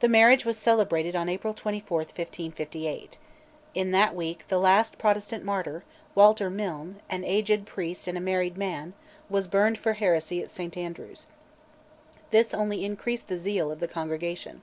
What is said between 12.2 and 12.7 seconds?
This